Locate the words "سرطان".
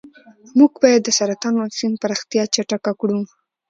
1.19-1.53